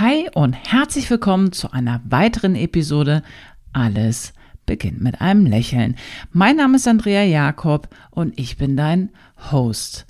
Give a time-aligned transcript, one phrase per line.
[0.00, 3.24] Hi und herzlich willkommen zu einer weiteren Episode
[3.72, 4.32] Alles
[4.64, 5.96] beginnt mit einem Lächeln.
[6.30, 9.10] Mein Name ist Andrea Jakob und ich bin dein
[9.50, 10.06] Host.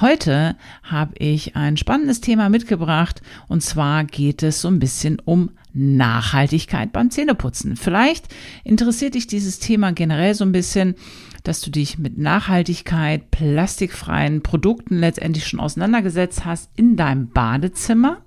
[0.00, 5.50] Heute habe ich ein spannendes Thema mitgebracht und zwar geht es so ein bisschen um
[5.72, 7.74] Nachhaltigkeit beim Zähneputzen.
[7.74, 8.28] Vielleicht
[8.62, 10.94] interessiert dich dieses Thema generell so ein bisschen,
[11.42, 18.18] dass du dich mit Nachhaltigkeit, plastikfreien Produkten letztendlich schon auseinandergesetzt hast in deinem Badezimmer.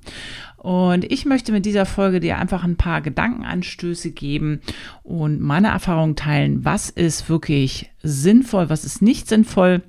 [0.66, 4.62] Und ich möchte mit dieser Folge dir einfach ein paar Gedankenanstöße geben
[5.04, 9.84] und meine Erfahrungen teilen, was ist wirklich sinnvoll, was ist nicht sinnvoll.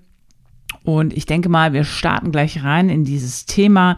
[0.85, 3.97] Und ich denke mal, wir starten gleich rein in dieses Thema.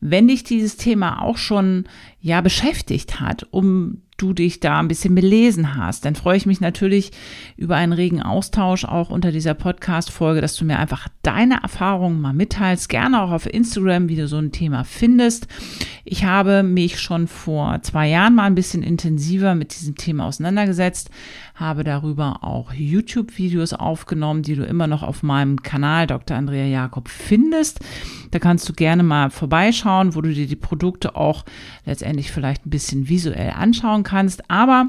[0.00, 1.86] Wenn dich dieses Thema auch schon
[2.20, 6.04] ja beschäftigt hat, um du dich da ein bisschen belesen hast.
[6.04, 7.10] Dann freue ich mich natürlich
[7.56, 12.32] über einen regen Austausch auch unter dieser Podcast-Folge, dass du mir einfach deine Erfahrungen mal
[12.32, 12.88] mitteilst.
[12.88, 15.48] Gerne auch auf Instagram, wie du so ein Thema findest.
[16.04, 21.10] Ich habe mich schon vor zwei Jahren mal ein bisschen intensiver mit diesem Thema auseinandergesetzt,
[21.62, 26.36] habe darüber auch YouTube-Videos aufgenommen, die du immer noch auf meinem Kanal Dr.
[26.36, 27.80] Andrea Jakob findest.
[28.30, 31.44] Da kannst du gerne mal vorbeischauen, wo du dir die Produkte auch
[31.86, 34.50] letztendlich vielleicht ein bisschen visuell anschauen kannst.
[34.50, 34.88] Aber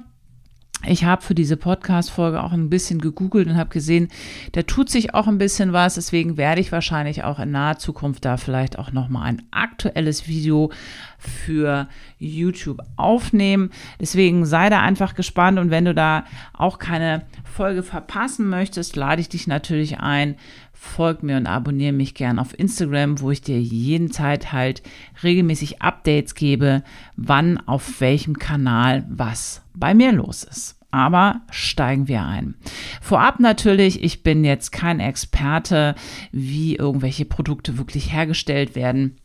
[0.85, 4.09] ich habe für diese Podcast-Folge auch ein bisschen gegoogelt und habe gesehen,
[4.51, 5.95] da tut sich auch ein bisschen was.
[5.95, 10.71] Deswegen werde ich wahrscheinlich auch in naher Zukunft da vielleicht auch nochmal ein aktuelles Video
[11.17, 11.87] für
[12.19, 13.69] YouTube aufnehmen.
[13.99, 19.21] Deswegen sei da einfach gespannt und wenn du da auch keine Folge verpassen möchtest, lade
[19.21, 20.35] ich dich natürlich ein,
[20.83, 24.83] folg mir und abonniere mich gern auf Instagram, wo ich dir jeden Zeit halt
[25.23, 26.83] regelmäßig Updates gebe,
[27.15, 30.77] wann auf welchem Kanal was bei mir los ist.
[30.91, 32.53] Aber steigen wir ein.
[33.01, 35.95] Vorab natürlich, ich bin jetzt kein Experte,
[36.31, 39.17] wie irgendwelche Produkte wirklich hergestellt werden.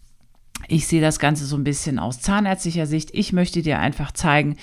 [0.66, 3.10] Ich sehe das Ganze so ein bisschen aus zahnärztlicher Sicht.
[3.12, 4.56] Ich möchte dir einfach zeigen,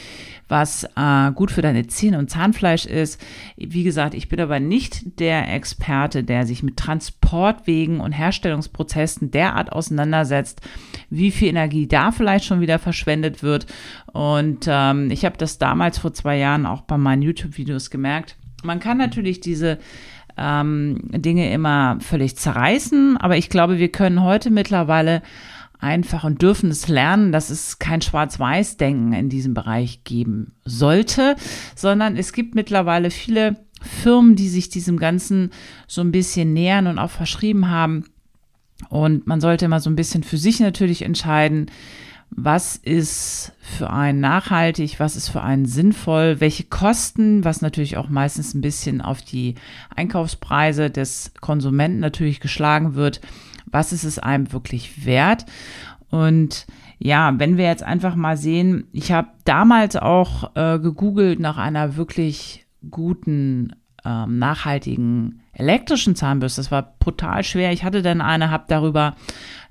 [0.48, 3.20] was äh, gut für deine Zähne und Zahnfleisch ist.
[3.58, 9.72] Wie gesagt, ich bin aber nicht der Experte, der sich mit Transportwegen und Herstellungsprozessen derart
[9.72, 10.62] auseinandersetzt,
[11.10, 13.66] wie viel Energie da vielleicht schon wieder verschwendet wird.
[14.12, 18.36] Und ähm, ich habe das damals vor zwei Jahren auch bei meinen YouTube-Videos gemerkt.
[18.64, 19.80] Man kann natürlich diese
[20.38, 25.22] ähm, Dinge immer völlig zerreißen, aber ich glaube, wir können heute mittlerweile
[25.80, 31.36] einfach und dürfen es lernen, dass es kein Schwarz-Weiß-Denken in diesem Bereich geben sollte,
[31.76, 35.52] sondern es gibt mittlerweile viele Firmen, die sich diesem Ganzen
[35.88, 38.06] so ein bisschen nähern und auch verschrieben haben.
[38.90, 41.68] Und man sollte immer so ein bisschen für sich natürlich entscheiden,
[42.32, 48.10] was ist für einen nachhaltig, was ist für einen sinnvoll, welche Kosten, was natürlich auch
[48.10, 49.56] meistens ein bisschen auf die
[49.96, 53.22] Einkaufspreise des Konsumenten natürlich geschlagen wird,
[53.76, 55.46] was ist es einem wirklich wert?
[56.10, 56.66] Und
[56.98, 61.98] ja, wenn wir jetzt einfach mal sehen, ich habe damals auch äh, gegoogelt nach einer
[61.98, 63.76] wirklich guten,
[64.06, 66.62] ähm, nachhaltigen elektrischen Zahnbürste.
[66.62, 67.74] Das war brutal schwer.
[67.74, 69.16] Ich hatte dann eine, habe darüber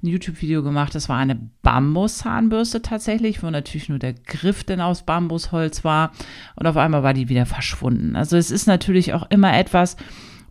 [0.03, 0.95] ein YouTube-Video gemacht.
[0.95, 6.13] Das war eine Bambus-Zahnbürste tatsächlich, wo natürlich nur der Griff denn aus Bambusholz war.
[6.57, 8.17] Und auf einmal war die wieder verschwunden.
[8.17, 9.97] Also es ist natürlich auch immer etwas,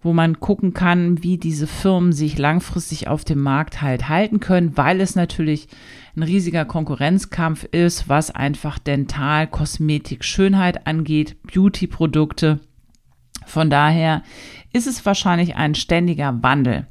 [0.04, 4.78] wo man gucken kann, wie diese Firmen sich langfristig auf dem Markt halt halten können,
[4.78, 5.68] weil es natürlich
[6.16, 12.60] ein riesiger Konkurrenzkampf ist, was einfach Dental, Kosmetik, Schönheit angeht, Beauty-Produkte.
[13.46, 14.24] Von daher
[14.74, 16.88] ist es wahrscheinlich ein ständiger Wandel.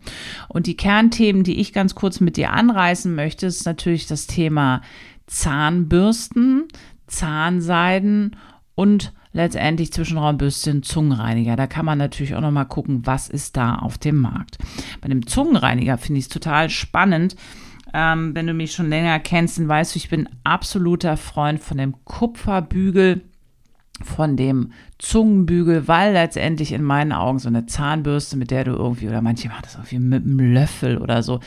[0.48, 4.82] Und die Kernthemen, die ich ganz kurz mit dir anreißen möchte, ist natürlich das Thema
[5.26, 6.64] Zahnbürsten,
[7.06, 8.36] Zahnseiden
[8.74, 11.56] und letztendlich Zwischenraumbürstchen, Zungenreiniger.
[11.56, 14.58] Da kann man natürlich auch noch mal gucken, was ist da auf dem Markt.
[15.00, 17.36] Bei dem Zungenreiniger finde ich es total spannend.
[17.94, 21.76] Ähm, wenn du mich schon länger kennst, dann weißt du, ich bin absoluter Freund von
[21.76, 23.22] dem Kupferbügel
[24.04, 29.08] von dem Zungenbügel, weil letztendlich in meinen Augen so eine Zahnbürste, mit der du irgendwie,
[29.08, 31.40] oder manche machen das irgendwie mit einem Löffel oder so.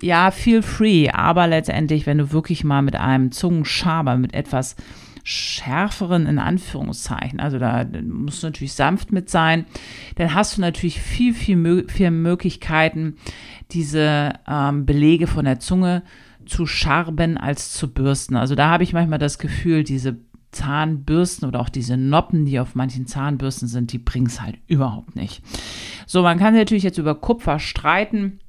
[0.00, 4.76] Ja, feel free, aber letztendlich, wenn du wirklich mal mit einem Zungenschaber, mit etwas
[5.30, 9.66] schärferen in Anführungszeichen, also da musst du natürlich sanft mit sein,
[10.16, 13.16] dann hast du natürlich viel, viel, viel Möglichkeiten,
[13.70, 16.02] diese ähm, Belege von der Zunge
[16.46, 18.36] zu scharben als zu bürsten.
[18.36, 20.16] Also da habe ich manchmal das Gefühl, diese
[20.50, 25.14] Zahnbürsten oder auch diese Noppen, die auf manchen Zahnbürsten sind, die bringen es halt überhaupt
[25.14, 25.42] nicht.
[26.06, 28.40] So, man kann natürlich jetzt über Kupfer streiten.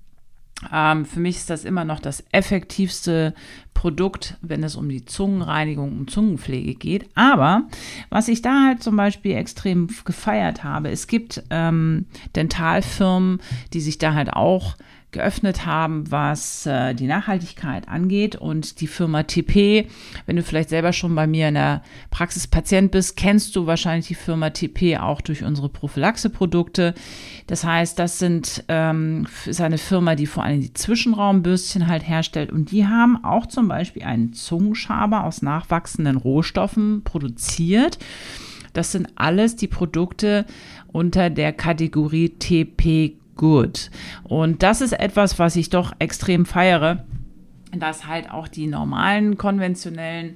[0.73, 3.33] Ähm, für mich ist das immer noch das effektivste
[3.73, 7.09] Produkt, wenn es um die Zungenreinigung und Zungenpflege geht.
[7.15, 7.63] Aber
[8.09, 13.39] was ich da halt zum Beispiel extrem gefeiert habe, es gibt ähm, Dentalfirmen,
[13.71, 14.75] die sich da halt auch
[15.11, 18.35] geöffnet haben, was äh, die Nachhaltigkeit angeht.
[18.35, 19.87] Und die Firma TP,
[20.25, 24.07] wenn du vielleicht selber schon bei mir in der Praxis Patient bist, kennst du wahrscheinlich
[24.07, 26.93] die Firma TP auch durch unsere Prophylaxe-Produkte.
[27.47, 32.51] Das heißt, das sind, ähm, ist eine Firma, die vor allem die Zwischenraumbürstchen halt herstellt.
[32.51, 37.97] Und die haben auch zum Beispiel einen Zungenschaber aus nachwachsenden Rohstoffen produziert.
[38.73, 40.45] Das sind alles die Produkte
[40.91, 43.89] unter der Kategorie TP Good.
[44.25, 47.05] Und das ist etwas, was ich doch extrem feiere,
[47.71, 50.35] dass halt auch die normalen konventionellen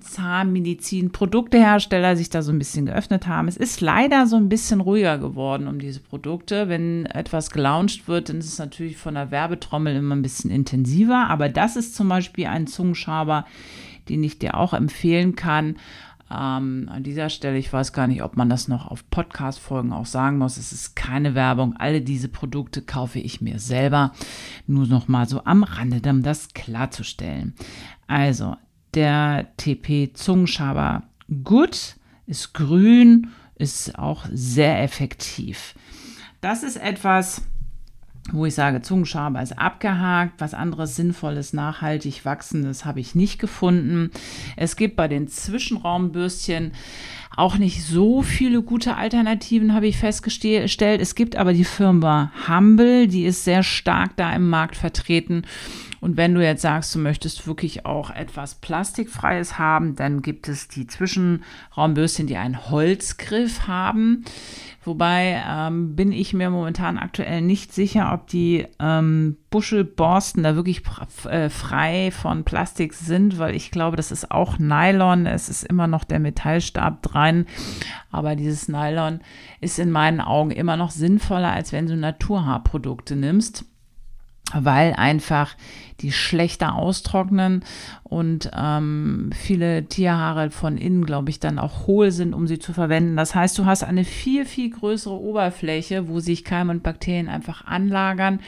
[0.00, 3.48] Zahnmedizin-Produktehersteller sich da so ein bisschen geöffnet haben.
[3.48, 6.68] Es ist leider so ein bisschen ruhiger geworden um diese Produkte.
[6.68, 11.30] Wenn etwas gelauncht wird, dann ist es natürlich von der Werbetrommel immer ein bisschen intensiver.
[11.30, 13.46] Aber das ist zum Beispiel ein Zungenschaber,
[14.10, 15.76] den ich dir auch empfehlen kann.
[16.32, 20.06] Ähm, an dieser Stelle, ich weiß gar nicht, ob man das noch auf Podcast-Folgen auch
[20.06, 20.56] sagen muss.
[20.56, 21.76] Es ist keine Werbung.
[21.76, 24.12] Alle diese Produkte kaufe ich mir selber.
[24.66, 27.54] Nur noch mal so am Rande, um das klarzustellen.
[28.06, 28.56] Also,
[28.94, 31.02] der TP Zungenschaber
[31.44, 31.96] gut,
[32.26, 35.74] ist grün, ist auch sehr effektiv.
[36.40, 37.42] Das ist etwas,
[38.30, 44.10] wo ich sage, Zungenschaber ist abgehakt, was anderes Sinnvolles, nachhaltig wachsendes habe ich nicht gefunden.
[44.56, 46.72] Es gibt bei den Zwischenraumbürstchen
[47.36, 51.00] auch nicht so viele gute Alternativen, habe ich festgestellt.
[51.00, 55.42] Es gibt aber die Firma Humble, die ist sehr stark da im Markt vertreten.
[56.00, 60.66] Und wenn du jetzt sagst, du möchtest wirklich auch etwas Plastikfreies haben, dann gibt es
[60.68, 64.24] die Zwischenraumbürstchen, die einen Holzgriff haben.
[64.84, 70.82] Wobei ähm, bin ich mir momentan aktuell nicht sicher, ob die ähm, Buschelborsten da wirklich
[71.28, 75.26] äh, frei von Plastik sind, weil ich glaube, das ist auch Nylon.
[75.26, 77.46] Es ist immer noch der Metallstab dran.
[78.10, 79.20] Aber dieses Nylon
[79.60, 83.64] ist in meinen Augen immer noch sinnvoller, als wenn du Naturhaarprodukte nimmst
[84.54, 85.56] weil einfach
[86.00, 87.64] die schlechter austrocknen
[88.02, 92.72] und ähm, viele Tierhaare von innen, glaube ich, dann auch hohl sind, um sie zu
[92.72, 93.16] verwenden.
[93.16, 97.64] Das heißt, du hast eine viel, viel größere Oberfläche, wo sich Keime und Bakterien einfach
[97.66, 98.40] anlagern.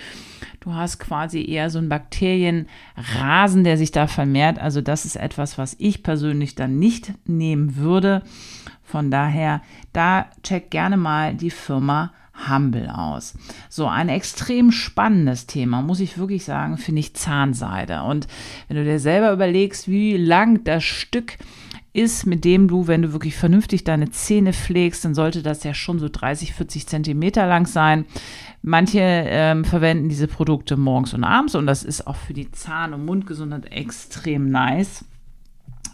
[0.61, 4.59] Du hast quasi eher so einen Bakterienrasen, der sich da vermehrt.
[4.59, 8.23] Also das ist etwas, was ich persönlich dann nicht nehmen würde.
[8.83, 9.63] Von daher,
[9.93, 12.13] da check gerne mal die Firma
[12.49, 13.35] Humble aus.
[13.69, 18.03] So, ein extrem spannendes Thema, muss ich wirklich sagen, finde ich Zahnseide.
[18.03, 18.27] Und
[18.69, 21.39] wenn du dir selber überlegst, wie lang das Stück
[21.93, 25.73] ist, mit dem du, wenn du wirklich vernünftig deine Zähne pflegst, dann sollte das ja
[25.75, 28.05] schon so 30, 40 Zentimeter lang sein.
[28.63, 32.95] Manche ähm, verwenden diese Produkte morgens und abends und das ist auch für die Zahn-
[32.95, 35.05] und Mundgesundheit extrem nice.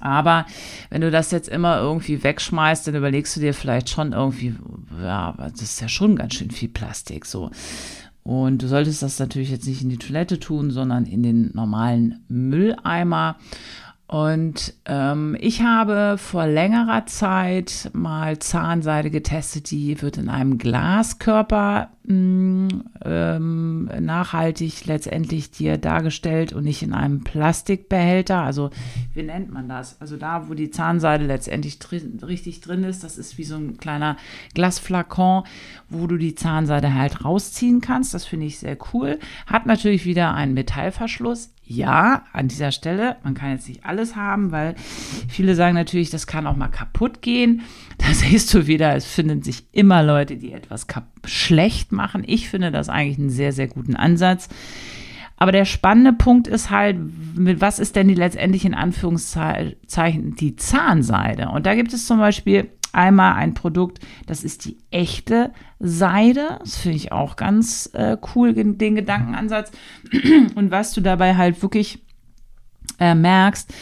[0.00, 0.46] Aber
[0.88, 4.54] wenn du das jetzt immer irgendwie wegschmeißt, dann überlegst du dir vielleicht schon irgendwie,
[5.02, 7.50] ja, das ist ja schon ganz schön viel Plastik so.
[8.22, 12.24] Und du solltest das natürlich jetzt nicht in die Toilette tun, sondern in den normalen
[12.28, 13.36] Mülleimer.
[14.10, 21.90] Und ähm, ich habe vor längerer Zeit mal Zahnseide getestet, die wird in einem Glaskörper
[22.02, 22.68] mh, mm,
[23.04, 28.42] ähm, nachhaltig letztendlich dir dargestellt und nicht in einem Plastikbehälter.
[28.42, 28.70] Also
[29.14, 30.00] wie nennt man das?
[30.00, 33.76] Also da, wo die Zahnseide letztendlich drin, richtig drin ist, das ist wie so ein
[33.76, 34.16] kleiner
[34.54, 35.44] Glasflakon,
[35.88, 38.12] wo du die Zahnseide halt rausziehen kannst.
[38.12, 39.20] Das finde ich sehr cool.
[39.46, 44.50] Hat natürlich wieder einen Metallverschluss ja, an dieser Stelle, man kann jetzt nicht alles haben,
[44.50, 44.74] weil
[45.28, 47.62] viele sagen natürlich, das kann auch mal kaputt gehen.
[48.00, 50.86] Da siehst du wieder, es finden sich immer Leute, die etwas
[51.26, 52.24] schlecht machen.
[52.26, 54.48] Ich finde das eigentlich einen sehr, sehr guten Ansatz.
[55.36, 56.96] Aber der spannende Punkt ist halt,
[57.34, 61.50] mit was ist denn die letztendlich in Anführungszeichen die Zahnseide?
[61.50, 66.58] Und da gibt es zum Beispiel Einmal ein Produkt, das ist die echte Seide.
[66.60, 69.70] Das finde ich auch ganz äh, cool, den Gedankenansatz.
[70.54, 72.02] Und was du dabei halt wirklich
[72.98, 73.72] äh, merkst,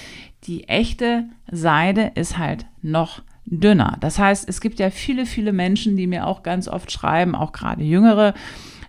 [0.44, 3.96] die echte Seide ist halt noch dünner.
[4.00, 7.52] Das heißt, es gibt ja viele, viele Menschen, die mir auch ganz oft schreiben, auch
[7.52, 8.34] gerade jüngere,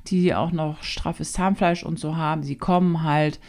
[0.07, 2.43] die auch noch straffes Zahnfleisch und so haben.
[2.43, 3.39] Sie kommen halt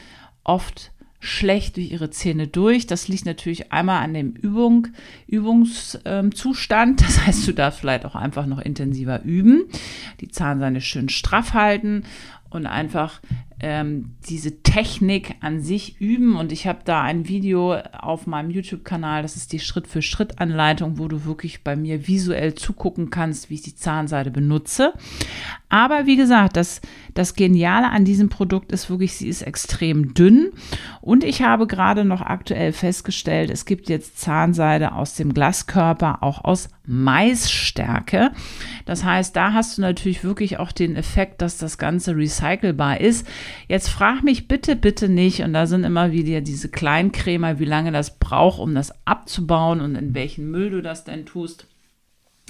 [0.44, 2.86] oft schlecht durch ihre Zähne durch.
[2.86, 4.88] Das liegt natürlich einmal an dem Übung,
[5.26, 7.02] Übungszustand.
[7.02, 9.64] Das heißt, du darfst vielleicht auch einfach noch intensiver üben,
[10.20, 12.04] die Zahnseide schön straff halten
[12.48, 13.20] und einfach
[13.62, 16.36] ähm, diese Technik an sich üben.
[16.36, 21.24] Und ich habe da ein Video auf meinem YouTube-Kanal, das ist die Schritt-für-Schritt-Anleitung, wo du
[21.24, 24.94] wirklich bei mir visuell zugucken kannst, wie ich die Zahnseide benutze.
[25.68, 26.80] Aber wie gesagt, das,
[27.14, 30.50] das Geniale an diesem Produkt ist wirklich, sie ist extrem dünn.
[31.00, 36.44] Und ich habe gerade noch aktuell festgestellt, es gibt jetzt Zahnseide aus dem Glaskörper, auch
[36.44, 38.32] aus Maisstärke.
[38.84, 43.26] Das heißt, da hast du natürlich wirklich auch den Effekt, dass das Ganze recycelbar ist.
[43.68, 47.92] Jetzt frag mich bitte, bitte nicht, und da sind immer wieder diese Kleinkrämer, wie lange
[47.92, 51.66] das braucht, um das abzubauen und in welchen Müll du das denn tust.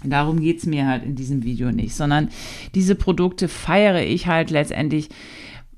[0.04, 2.30] Darum geht es mir halt in diesem Video nicht, sondern
[2.75, 5.11] diese Produkte feiere ich halt letztendlich.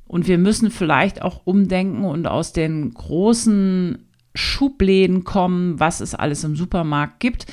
[0.07, 3.99] Und wir müssen vielleicht auch umdenken und aus den großen
[4.35, 7.47] Schubläden kommen, was es alles im Supermarkt gibt.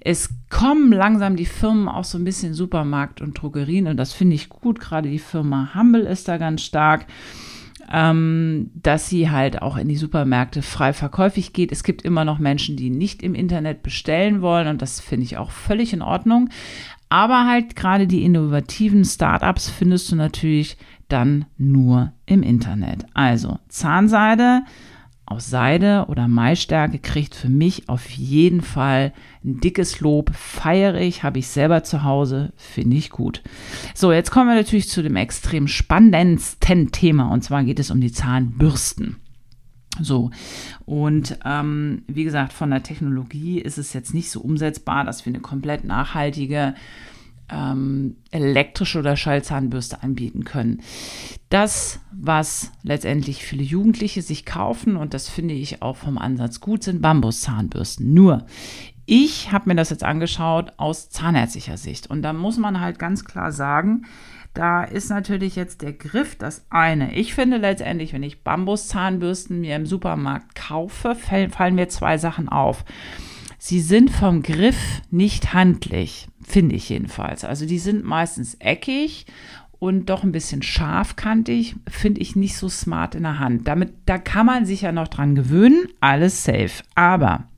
[0.00, 4.36] Es kommen langsam die Firmen auch so ein bisschen Supermarkt und Drogerien und das finde
[4.36, 4.80] ich gut.
[4.80, 7.06] Gerade die Firma Humble ist da ganz stark,
[7.92, 11.72] ähm, dass sie halt auch in die Supermärkte frei verkäufig geht.
[11.72, 15.36] Es gibt immer noch Menschen, die nicht im Internet bestellen wollen und das finde ich
[15.36, 16.48] auch völlig in Ordnung.
[17.08, 20.76] Aber halt gerade die innovativen Startups findest du natürlich
[21.08, 23.04] dann nur im Internet.
[23.14, 24.62] Also Zahnseide
[25.30, 29.12] aus Seide oder Maistärke kriegt für mich auf jeden Fall
[29.44, 30.34] ein dickes Lob.
[30.34, 33.42] Feiere ich, habe ich selber zu Hause, finde ich gut.
[33.94, 38.00] So, jetzt kommen wir natürlich zu dem extrem spannendsten Thema und zwar geht es um
[38.00, 39.16] die Zahnbürsten.
[40.00, 40.30] So,
[40.84, 45.32] und ähm, wie gesagt, von der Technologie ist es jetzt nicht so umsetzbar, dass wir
[45.32, 46.74] eine komplett nachhaltige
[47.50, 50.82] ähm, elektrische oder Schallzahnbürste anbieten können.
[51.48, 56.84] Das, was letztendlich viele Jugendliche sich kaufen, und das finde ich auch vom Ansatz gut,
[56.84, 58.14] sind Bambuszahnbürsten.
[58.14, 58.46] Nur,
[59.06, 62.08] ich habe mir das jetzt angeschaut aus zahnärztlicher Sicht.
[62.08, 64.06] Und da muss man halt ganz klar sagen,
[64.54, 67.14] da ist natürlich jetzt der Griff das eine.
[67.14, 72.84] Ich finde letztendlich, wenn ich Bambuszahnbürsten mir im Supermarkt kaufe, fallen mir zwei Sachen auf.
[73.62, 77.44] Sie sind vom Griff nicht handlich, finde ich jedenfalls.
[77.44, 79.26] Also die sind meistens eckig
[79.78, 83.68] und doch ein bisschen scharfkantig, finde ich nicht so smart in der Hand.
[83.68, 86.82] Damit, da kann man sich ja noch dran gewöhnen, alles safe.
[86.94, 87.48] Aber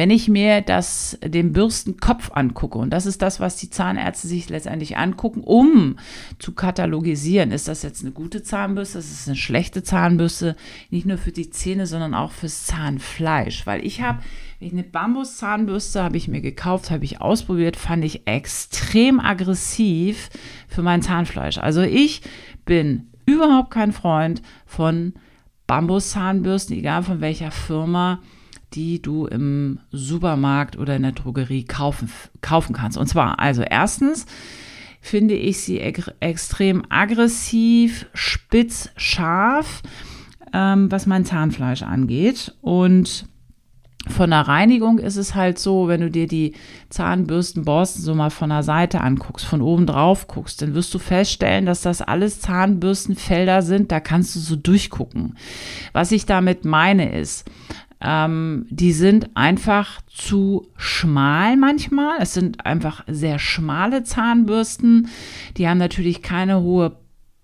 [0.00, 4.48] wenn ich mir das, den Bürstenkopf angucke, und das ist das, was die Zahnärzte sich
[4.48, 5.96] letztendlich angucken, um
[6.38, 10.56] zu katalogisieren, ist das jetzt eine gute Zahnbürste, ist es eine schlechte Zahnbürste,
[10.88, 13.66] nicht nur für die Zähne, sondern auch fürs Zahnfleisch.
[13.66, 14.22] Weil ich habe
[14.62, 20.30] eine Bambuszahnbürste habe ich mir gekauft, habe ich ausprobiert, fand ich extrem aggressiv
[20.66, 21.58] für mein Zahnfleisch.
[21.58, 22.22] Also ich
[22.64, 25.12] bin überhaupt kein Freund von
[25.66, 28.20] Bambuszahnbürsten, egal von welcher Firma
[28.72, 32.10] die du im Supermarkt oder in der Drogerie kaufen,
[32.40, 32.98] kaufen kannst.
[32.98, 34.26] Und zwar, also erstens
[35.00, 39.82] finde ich sie ex extrem aggressiv, spitz, scharf,
[40.52, 42.54] ähm, was mein Zahnfleisch angeht.
[42.60, 43.26] Und
[44.08, 46.54] von der Reinigung ist es halt so, wenn du dir die
[46.88, 51.66] Zahnbürstenborsten so mal von der Seite anguckst, von oben drauf guckst, dann wirst du feststellen,
[51.66, 55.36] dass das alles Zahnbürstenfelder sind, da kannst du so durchgucken.
[55.92, 57.44] Was ich damit meine ist,
[58.00, 62.16] ähm, die sind einfach zu schmal manchmal.
[62.20, 65.08] Es sind einfach sehr schmale Zahnbürsten.
[65.56, 66.96] Die haben natürlich keine hohe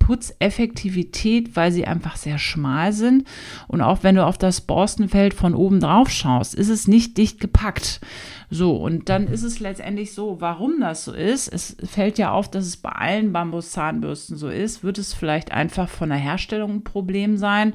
[0.06, 3.26] Putzeffektivität, weil sie einfach sehr schmal sind.
[3.66, 7.40] Und auch wenn du auf das Borstenfeld von oben drauf schaust, ist es nicht dicht
[7.40, 8.00] gepackt.
[8.48, 11.48] So, und dann ist es letztendlich so, warum das so ist.
[11.48, 14.84] Es fällt ja auf, dass es bei allen Bambuszahnbürsten so ist.
[14.84, 17.74] Wird es vielleicht einfach von der Herstellung ein Problem sein?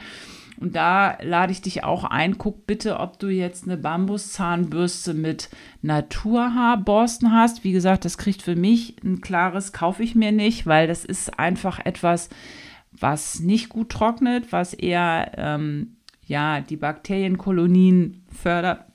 [0.61, 5.49] Und da lade ich dich auch ein, guck bitte, ob du jetzt eine Bambuszahnbürste mit
[5.81, 7.63] Naturhaarborsten hast.
[7.63, 11.39] Wie gesagt, das kriegt für mich ein klares, kaufe ich mir nicht, weil das ist
[11.39, 12.29] einfach etwas,
[12.91, 15.95] was nicht gut trocknet, was eher ähm,
[16.27, 18.85] ja, die Bakterienkolonien fördert.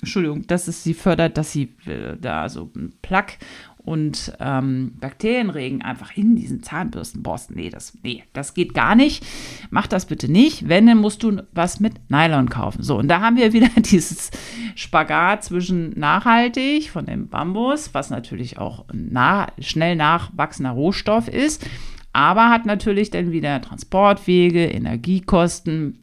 [0.00, 3.38] Entschuldigung, dass es sie fördert, dass sie äh, da so ein Plaque
[3.84, 7.56] und ähm, Bakterienregen einfach in diesen Zahnbürstenborsten.
[7.56, 9.24] Nee das, nee, das geht gar nicht.
[9.70, 10.68] Mach das bitte nicht.
[10.68, 12.82] Wenn, dann musst du was mit Nylon kaufen.
[12.82, 14.30] So, und da haben wir wieder dieses
[14.74, 21.66] Spagat zwischen nachhaltig von dem Bambus, was natürlich auch nah, schnell nachwachsender Rohstoff ist,
[22.12, 25.98] aber hat natürlich dann wieder Transportwege, Energiekosten,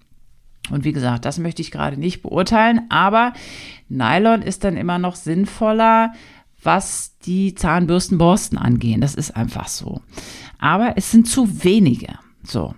[0.72, 3.34] und wie gesagt, das möchte ich gerade nicht beurteilen, aber
[3.88, 6.14] Nylon ist dann immer noch sinnvoller,
[6.62, 9.02] was die Zahnbürstenborsten angehen.
[9.02, 10.02] Das ist einfach so.
[10.60, 12.20] Aber es sind zu wenige.
[12.44, 12.76] So.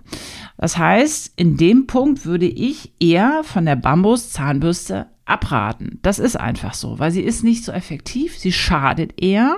[0.56, 5.98] Das heißt, in dem Punkt würde ich eher von der Bambus-Zahnbürste abraten.
[6.02, 9.56] Das ist einfach so, weil sie ist nicht so effektiv, sie schadet eher.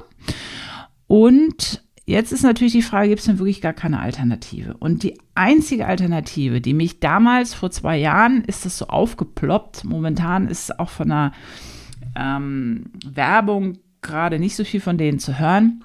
[1.07, 4.76] Und jetzt ist natürlich die Frage, gibt es denn wirklich gar keine Alternative?
[4.76, 10.49] Und die einzige Alternative, die mich damals vor zwei Jahren ist das so aufgeploppt, momentan
[10.49, 11.33] ist es auch von der
[12.16, 15.82] ähm, Werbung gerade nicht so viel von denen zu hören,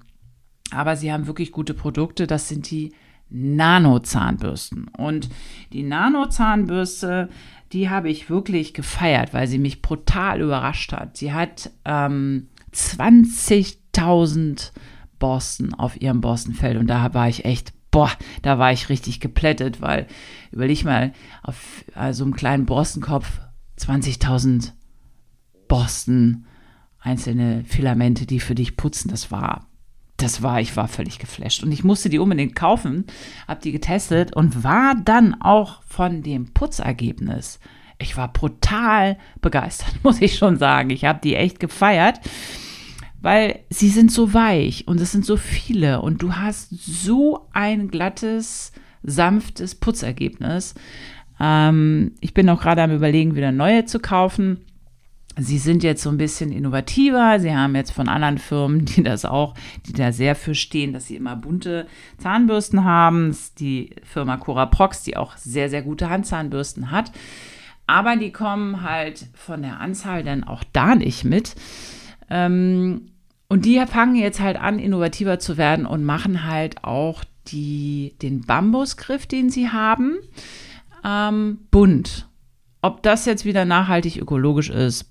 [0.72, 2.28] aber sie haben wirklich gute Produkte.
[2.28, 2.94] Das sind die
[3.30, 4.88] Nano-Zahnbürsten.
[4.90, 5.30] Und
[5.74, 7.30] die Nano-Zahnbürste,
[7.72, 11.18] die habe ich wirklich gefeiert, weil sie mich brutal überrascht hat.
[11.18, 14.72] Sie hat ähm, 20.000
[15.18, 18.12] Borsten auf ihrem Borstenfeld und da war ich echt boah,
[18.42, 20.08] da war ich richtig geplättet, weil
[20.52, 23.42] überleg mal, auf also einem kleinen Borstenkopf
[23.80, 24.72] 20.000
[25.68, 26.46] Borsten,
[27.00, 29.68] einzelne Filamente, die für dich putzen, das war,
[30.18, 31.64] das war, ich war völlig geflasht.
[31.64, 33.06] Und ich musste die unbedingt kaufen,
[33.48, 37.60] habe die getestet und war dann auch von dem Putzergebnis.
[37.98, 40.90] Ich war brutal begeistert, muss ich schon sagen.
[40.90, 42.20] Ich habe die echt gefeiert
[43.22, 47.90] weil sie sind so weich und es sind so viele und du hast so ein
[47.90, 48.72] glattes,
[49.04, 50.76] sanftes Putzergebnis.
[51.40, 54.66] Ähm, ich bin auch gerade am Überlegen, wieder neue zu kaufen.
[55.40, 57.40] Sie sind jetzt so ein bisschen innovativer.
[57.40, 59.54] Sie haben jetzt von anderen Firmen, die das auch,
[59.86, 63.36] die da sehr für stehen, dass sie immer bunte Zahnbürsten haben.
[63.60, 67.12] Die Firma Cora Prox, die auch sehr, sehr gute Handzahnbürsten hat.
[67.88, 71.56] Aber die kommen halt von der Anzahl dann auch da nicht mit.
[72.30, 73.12] Ähm,
[73.48, 78.42] und die fangen jetzt halt an, innovativer zu werden und machen halt auch die, den
[78.42, 80.18] Bambusgriff, den sie haben,
[81.04, 82.28] ähm, bunt.
[82.82, 85.09] Ob das jetzt wieder nachhaltig ökologisch ist,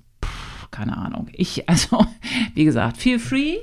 [0.69, 1.29] pff, keine Ahnung.
[1.33, 2.07] Ich, also,
[2.55, 3.59] wie gesagt, feel free.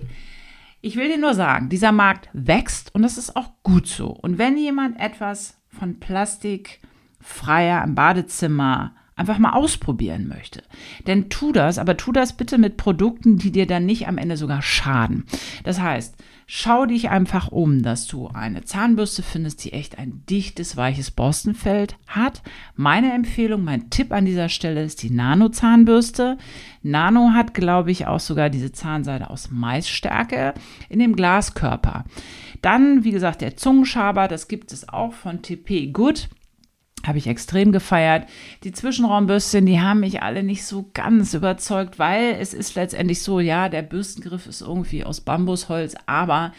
[0.82, 4.08] Ich will dir nur sagen, dieser Markt wächst und das ist auch gut so.
[4.08, 6.80] Und wenn jemand etwas von Plastik
[7.20, 10.62] freier im Badezimmer einfach mal ausprobieren möchte.
[11.08, 14.36] Denn tu das, aber tu das bitte mit Produkten, die dir dann nicht am Ende
[14.36, 15.26] sogar schaden.
[15.64, 16.16] Das heißt,
[16.48, 21.96] schau dich einfach um, dass du eine Zahnbürste findest, die echt ein dichtes, weiches Borstenfeld
[22.08, 22.42] hat.
[22.76, 26.38] Meine Empfehlung, mein Tipp an dieser Stelle ist die Nano-Zahnbürste.
[26.84, 30.54] Nano hat, glaube ich, auch sogar diese Zahnseide aus Maisstärke
[30.90, 32.04] in dem Glaskörper.
[32.62, 36.28] Dann, wie gesagt, der Zungenschaber, das gibt es auch von TP Good.
[37.06, 38.28] Habe ich extrem gefeiert.
[38.64, 43.40] Die Zwischenraumbürstchen, die haben mich alle nicht so ganz überzeugt, weil es ist letztendlich so,
[43.40, 46.54] ja, der Bürstengriff ist irgendwie aus Bambusholz, aber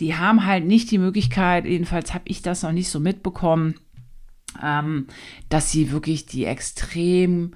[0.00, 3.74] die haben halt nicht die Möglichkeit, jedenfalls habe ich das noch nicht so mitbekommen,
[4.62, 5.06] ähm,
[5.48, 7.52] dass sie wirklich die extrem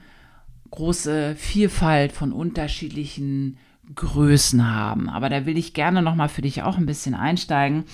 [0.71, 3.59] große Vielfalt von unterschiedlichen
[3.95, 5.09] Größen haben.
[5.09, 7.85] Aber da will ich gerne noch mal für dich auch ein bisschen einsteigen.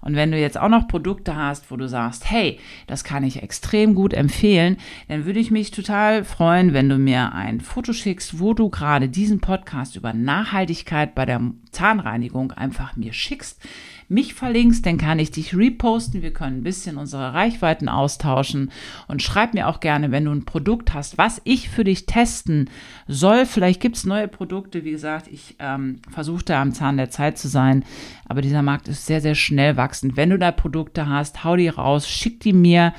[0.00, 3.42] Und wenn du jetzt auch noch Produkte hast, wo du sagst, hey, das kann ich
[3.42, 4.76] extrem gut empfehlen,
[5.08, 9.08] dann würde ich mich total freuen, wenn du mir ein Foto schickst, wo du gerade
[9.08, 13.60] diesen Podcast über Nachhaltigkeit bei der Zahnreinigung einfach mir schickst
[14.08, 16.22] mich verlinkst, dann kann ich dich reposten.
[16.22, 18.70] Wir können ein bisschen unsere Reichweiten austauschen.
[19.08, 22.70] Und schreib mir auch gerne, wenn du ein Produkt hast, was ich für dich testen
[23.06, 23.46] soll.
[23.46, 24.84] Vielleicht gibt es neue Produkte.
[24.84, 27.84] Wie gesagt, ich ähm, versuche da am Zahn der Zeit zu sein.
[28.26, 30.16] Aber dieser Markt ist sehr, sehr schnell wachsend.
[30.16, 32.92] Wenn du da Produkte hast, hau die raus, schick die mir.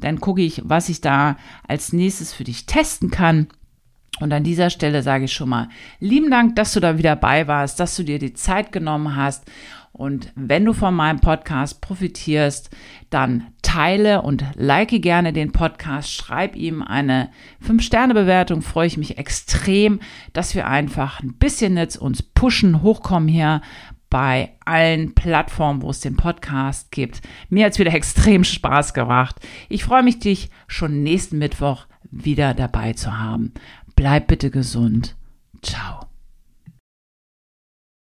[0.00, 1.36] Dann gucke ich, was ich da
[1.66, 3.48] als nächstes für dich testen kann.
[4.20, 7.48] Und an dieser Stelle sage ich schon mal lieben Dank, dass du da wieder bei
[7.48, 9.44] warst, dass du dir die Zeit genommen hast.
[9.94, 12.68] Und wenn du von meinem Podcast profitierst,
[13.10, 17.30] dann teile und like gerne den Podcast, schreib ihm eine
[17.64, 20.00] 5-Sterne-Bewertung, freue ich mich extrem,
[20.32, 23.62] dass wir einfach ein bisschen jetzt uns pushen, hochkommen hier
[24.10, 27.20] bei allen Plattformen, wo es den Podcast gibt.
[27.48, 29.36] Mir hat es wieder extrem Spaß gemacht.
[29.68, 33.54] Ich freue mich, dich schon nächsten Mittwoch wieder dabei zu haben.
[33.94, 35.14] Bleib bitte gesund.
[35.62, 36.13] Ciao.